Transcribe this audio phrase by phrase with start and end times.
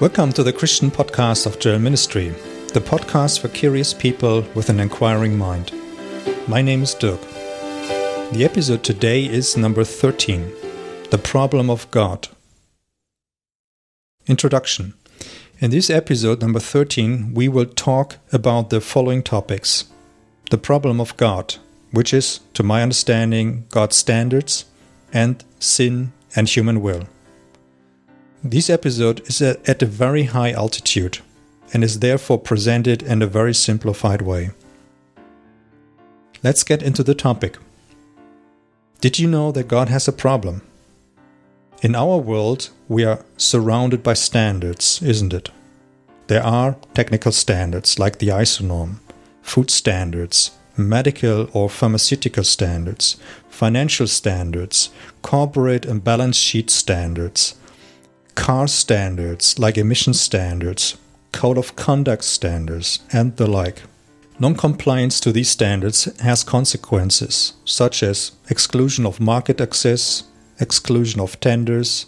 [0.00, 2.30] Welcome to the Christian podcast of Joel Ministry,
[2.72, 5.72] the podcast for curious people with an inquiring mind.
[6.48, 7.20] My name is Dirk.
[8.32, 10.52] The episode today is number 13
[11.10, 12.28] The Problem of God.
[14.26, 14.94] Introduction
[15.58, 19.84] In this episode, number 13, we will talk about the following topics
[20.50, 21.56] The problem of God,
[21.90, 24.64] which is, to my understanding, God's standards,
[25.12, 27.06] and sin and human will.
[28.42, 31.18] This episode is at a very high altitude
[31.74, 34.50] and is therefore presented in a very simplified way.
[36.42, 37.58] Let's get into the topic.
[39.02, 40.62] Did you know that God has a problem?
[41.82, 45.50] In our world, we are surrounded by standards, isn't it?
[46.28, 49.00] There are technical standards like the ISO norm,
[49.42, 53.18] food standards, medical or pharmaceutical standards,
[53.50, 54.88] financial standards,
[55.20, 57.56] corporate and balance sheet standards,
[58.34, 60.96] car standards like emission standards,
[61.32, 63.82] code of conduct standards, and the like.
[64.38, 70.24] Non compliance to these standards has consequences, such as exclusion of market access,
[70.58, 72.06] exclusion of tenders,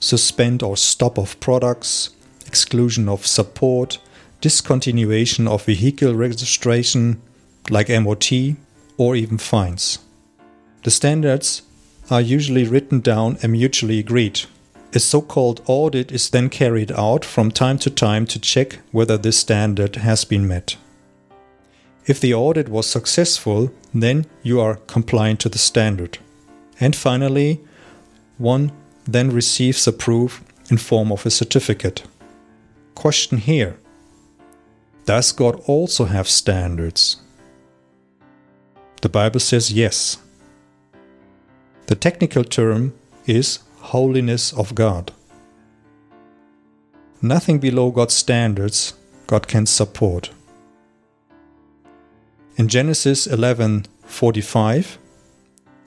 [0.00, 2.10] suspend or stop of products,
[2.46, 3.98] exclusion of support,
[4.40, 7.22] discontinuation of vehicle registration,
[7.70, 8.56] like MOT,
[8.96, 10.00] or even fines.
[10.82, 11.62] The standards
[12.10, 14.42] are usually written down and mutually agreed,
[14.94, 19.16] a so called audit is then carried out from time to time to check whether
[19.16, 20.76] this standard has been met.
[22.06, 26.18] If the audit was successful, then you are compliant to the standard.
[26.80, 27.60] And finally,
[28.38, 28.72] one
[29.04, 32.02] then receives a proof in form of a certificate.
[32.94, 33.78] Question here
[35.06, 37.16] Does God also have standards?
[39.00, 40.18] The Bible says yes.
[41.86, 42.94] The technical term
[43.26, 45.12] is holiness of God.
[47.20, 48.94] Nothing below God's standards
[49.26, 50.30] God can support.
[52.56, 54.98] In Genesis 11:45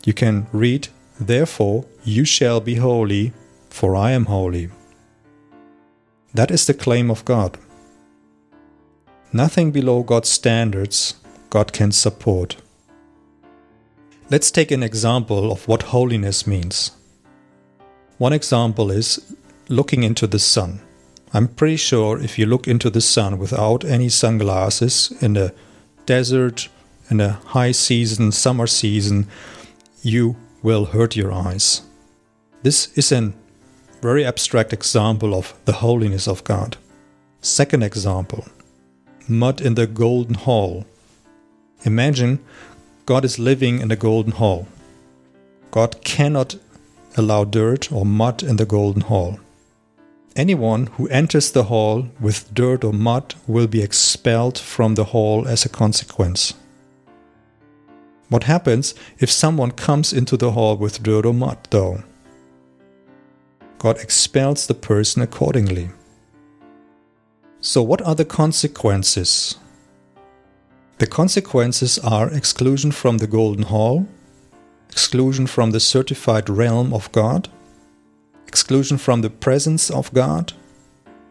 [0.06, 0.88] you can read
[1.20, 3.34] therefore you shall be holy
[3.70, 4.70] for I am holy.
[6.34, 7.58] That is the claim of God.
[9.32, 11.16] Nothing below God's standards
[11.50, 12.58] God can support.
[14.30, 16.92] Let's take an example of what holiness means.
[18.18, 19.36] One example is
[19.68, 20.80] looking into the sun.
[21.34, 25.52] I'm pretty sure if you look into the sun without any sunglasses in a
[26.06, 26.70] desert,
[27.10, 29.28] in a high season, summer season,
[30.02, 31.82] you will hurt your eyes.
[32.64, 33.34] This is a
[34.02, 36.78] very abstract example of the holiness of God.
[37.42, 38.46] Second example
[39.28, 40.86] mud in the golden hall.
[41.84, 42.40] Imagine
[43.06, 44.68] God is living in the golden hall.
[45.72, 46.56] God cannot
[47.16, 49.40] allow dirt or mud in the Golden Hall.
[50.36, 55.48] Anyone who enters the hall with dirt or mud will be expelled from the hall
[55.48, 56.54] as a consequence.
[58.28, 62.04] What happens if someone comes into the hall with dirt or mud, though?
[63.78, 65.90] God expels the person accordingly.
[67.62, 69.56] So, what are the consequences?
[70.98, 74.08] The consequences are exclusion from the Golden Hall,
[74.96, 77.50] exclusion from the certified realm of God,
[78.48, 80.54] exclusion from the presence of God,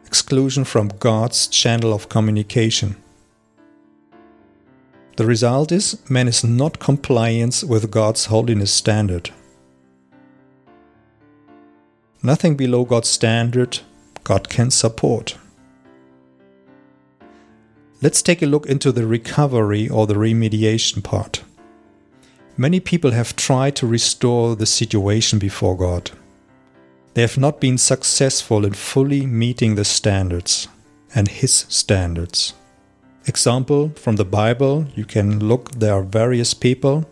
[0.04, 2.94] exclusion from God's channel of communication.
[5.16, 9.30] The result is man is not compliance with God's holiness standard.
[12.22, 13.78] Nothing below God's standard
[14.25, 15.38] God can support.
[18.02, 21.42] Let's take a look into the recovery or the remediation part.
[22.56, 26.12] Many people have tried to restore the situation before God.
[27.15, 30.69] They have not been successful in fully meeting the standards
[31.14, 32.54] and His standards.
[33.26, 37.09] Example from the Bible, you can look, there are various people.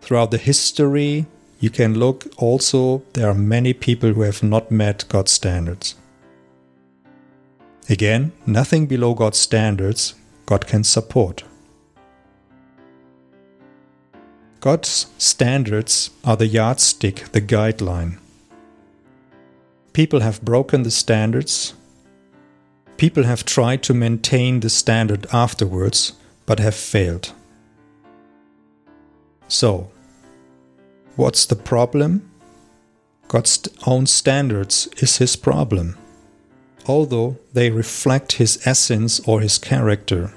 [0.00, 1.26] Throughout the history,
[1.60, 5.96] you can look also, there are many people who have not met God's standards.
[7.90, 10.14] Again, nothing below God's standards
[10.46, 11.42] God can support.
[14.66, 18.18] God's standards are the yardstick, the guideline.
[19.92, 21.74] People have broken the standards.
[22.96, 26.14] People have tried to maintain the standard afterwards,
[26.46, 27.32] but have failed.
[29.46, 29.88] So,
[31.14, 32.28] what's the problem?
[33.28, 35.96] God's own standards is his problem,
[36.86, 40.32] although they reflect his essence or his character.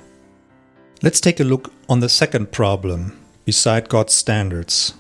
[1.02, 3.19] Let's take a look on the second problem
[3.50, 4.94] beside God's standards?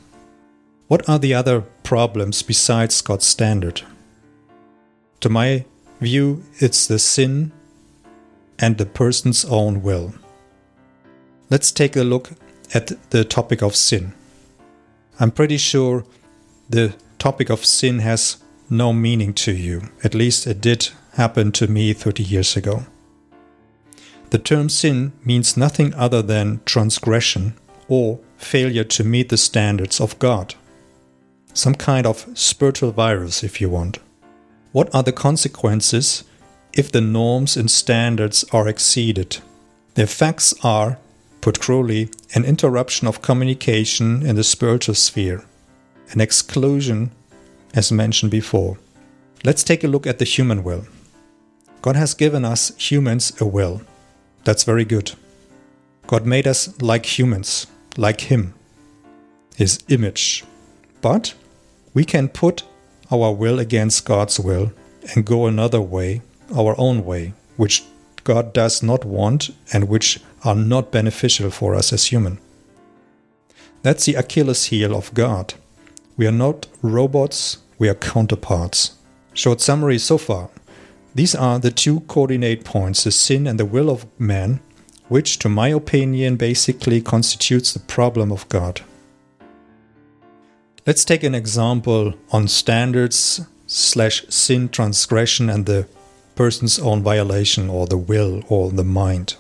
[0.87, 3.83] What are the other problems besides God's standard?
[5.19, 5.65] To my
[6.01, 7.51] view, it's the sin
[8.57, 10.15] and the person's own will.
[11.51, 12.31] Let's take a look
[12.73, 14.13] at the topic of sin.
[15.19, 16.03] I'm pretty sure
[16.67, 18.37] the topic of sin has
[18.67, 19.89] no meaning to you.
[20.03, 22.87] At least it did happen to me 30 years ago.
[24.31, 27.53] The term sin means nothing other than transgression
[27.89, 30.55] or failure to meet the standards of God.
[31.53, 33.97] Some kind of spiritual virus, if you want.
[34.71, 36.23] What are the consequences
[36.71, 39.39] if the norms and standards are exceeded?
[39.95, 40.99] The effects are,
[41.41, 45.43] put cruelly, an interruption of communication in the spiritual sphere,
[46.11, 47.11] an exclusion,
[47.73, 48.77] as mentioned before.
[49.43, 50.85] Let's take a look at the human will.
[51.81, 53.81] God has given us humans a will.
[54.43, 55.13] That's very good.
[56.07, 57.67] God made us like humans,
[57.99, 58.53] like Him,
[59.55, 60.43] His image.
[61.01, 61.33] But
[61.93, 62.63] we can put
[63.11, 64.71] our will against God's will
[65.13, 66.21] and go another way,
[66.55, 67.83] our own way, which
[68.23, 72.39] God does not want and which are not beneficial for us as human.
[73.81, 75.53] That's the Achilles heel of God.
[76.17, 78.97] We are not robots, we are counterparts.
[79.33, 80.49] Short summary so far.
[81.15, 84.59] These are the two coordinate points the sin and the will of man,
[85.09, 88.81] which, to my opinion, basically constitutes the problem of God.
[90.87, 95.87] Let's take an example on standards slash sin transgression and the
[96.35, 99.35] person's own violation or the will or the mind.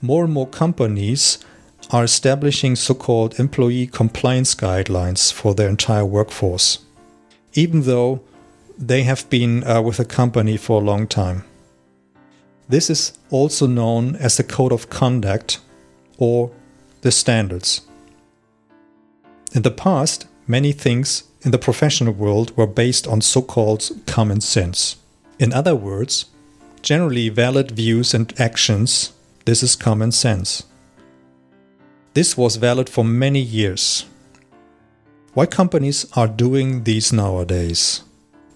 [0.00, 1.38] More and more companies
[1.90, 6.78] are establishing so called employee compliance guidelines for their entire workforce,
[7.54, 8.20] even though
[8.78, 11.44] they have been uh, with a company for a long time.
[12.68, 15.60] This is also known as the Code of Conduct
[16.18, 16.50] or
[17.00, 17.82] the standards.
[19.52, 24.40] In the past, many things in the professional world were based on so called common
[24.40, 24.96] sense.
[25.38, 26.26] In other words,
[26.82, 29.12] generally valid views and actions,
[29.46, 30.64] this is common sense.
[32.12, 34.04] This was valid for many years.
[35.32, 38.02] Why companies are doing these nowadays?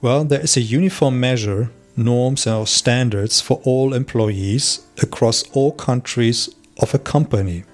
[0.00, 6.48] Well, there is a uniform measure, norms, or standards for all employees across all countries
[6.80, 7.64] of a company.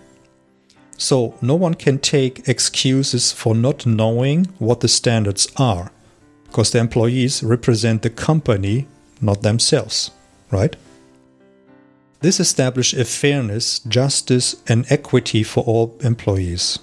[0.96, 5.92] So, no one can take excuses for not knowing what the standards are,
[6.46, 8.88] because the employees represent the company,
[9.20, 10.10] not themselves,
[10.50, 10.74] right?
[12.20, 16.80] This establishes a fairness, justice, and equity for all employees.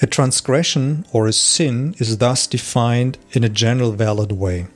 [0.00, 4.66] A transgression or a sin is thus defined in a general valid way.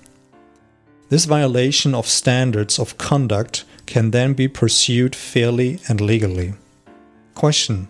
[1.08, 6.54] This violation of standards of conduct can then be pursued fairly and legally.
[7.34, 7.88] Question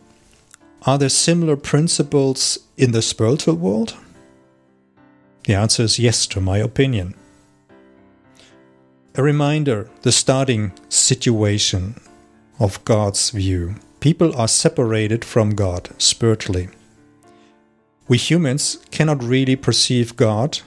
[0.83, 3.97] Are there similar principles in the spiritual world?
[5.45, 7.15] The answer is yes, to my opinion.
[9.17, 12.01] A reminder the starting situation
[12.61, 13.75] of God's view.
[13.99, 16.69] People are separated from God spiritually.
[18.07, 20.61] We humans cannot really perceive God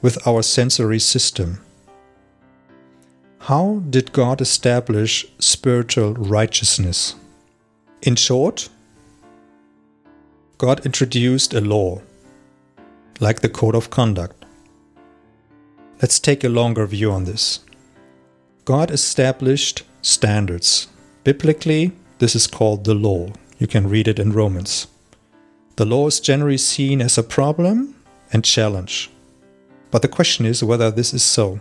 [0.00, 1.60] with our sensory system.
[3.40, 7.14] How did God establish spiritual righteousness?
[8.02, 8.68] In short,
[10.58, 12.02] God introduced a law,
[13.20, 14.44] like the Code of Conduct.
[16.02, 17.60] Let's take a longer view on this.
[18.64, 20.88] God established standards.
[21.24, 23.28] Biblically, this is called the law.
[23.58, 24.88] You can read it in Romans.
[25.76, 27.94] The law is generally seen as a problem
[28.32, 29.10] and challenge.
[29.90, 31.60] But the question is whether this is so.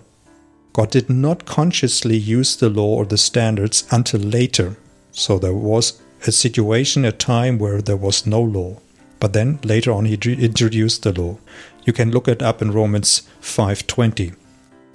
[0.74, 4.77] God did not consciously use the law or the standards until later.
[5.12, 8.77] So there was a situation, a time where there was no law.
[9.19, 11.38] But then later on he introduced the law.
[11.86, 14.33] You can look it up in Romans 5:20.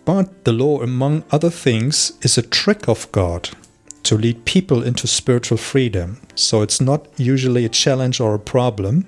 [0.04, 3.50] But the law among other things is a trick of God
[4.02, 6.20] to lead people into spiritual freedom.
[6.34, 9.06] So it's not usually a challenge or a problem,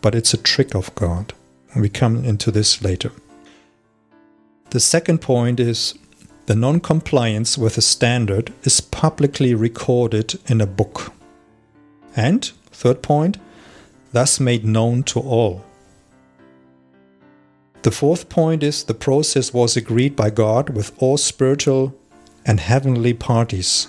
[0.00, 1.32] but it's a trick of God.
[1.72, 3.12] And we come into this later.
[4.70, 5.94] The second point is
[6.46, 11.12] the non compliance with a standard is publicly recorded in a book.
[12.14, 13.38] And, third point,
[14.12, 15.64] thus made known to all.
[17.82, 21.94] The fourth point is the process was agreed by God with all spiritual
[22.44, 23.88] and heavenly parties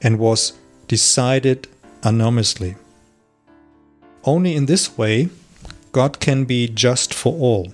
[0.00, 0.54] and was
[0.88, 1.68] decided
[2.02, 2.76] anonymously.
[4.24, 5.28] Only in this way
[5.92, 7.72] God can be just for all.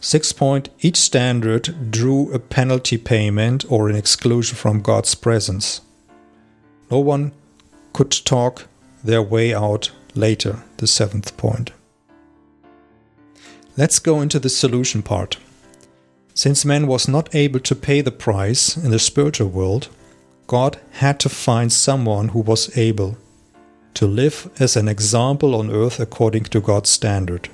[0.00, 5.80] Six point each standard drew a penalty payment or an exclusion from God's presence.
[6.90, 7.32] No one
[7.92, 8.68] could talk
[9.02, 11.72] their way out later, the seventh point.
[13.76, 15.38] Let's go into the solution part.
[16.34, 19.88] Since man was not able to pay the price in the spiritual world,
[20.46, 23.18] God had to find someone who was able
[23.94, 27.50] to live as an example on earth according to God's standard.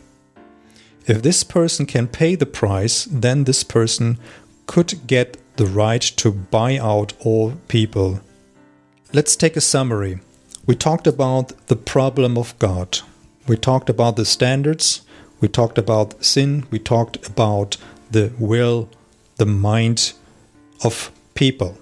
[1.07, 4.19] If this person can pay the price, then this person
[4.67, 8.21] could get the right to buy out all people.
[9.13, 10.21] Let's take a summary.
[10.67, 13.01] We talked about the problem of God.
[13.47, 15.03] We talked about the standards.
[15.41, 16.65] We talked about sin.
[16.71, 17.77] We talked about
[18.11, 18.89] the will,
[19.37, 20.15] the mind
[20.83, 21.77] of people.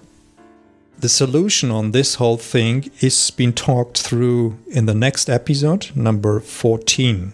[0.99, 6.39] The solution on this whole thing is being talked through in the next episode, number
[6.41, 7.33] 14.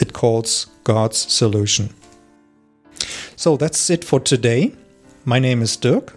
[0.00, 1.94] It calls God's solution.
[3.36, 4.74] So that's it for today.
[5.24, 6.16] My name is Dirk.